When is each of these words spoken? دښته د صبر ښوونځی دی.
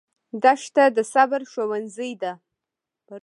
دښته 0.43 0.83
د 0.95 0.97
صبر 1.13 1.41
ښوونځی 1.51 2.11
دی. 2.21 2.31